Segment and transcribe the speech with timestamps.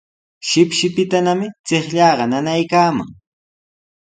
[0.47, 3.09] Shipshipitanami chiqllaaqa nanaykaaman.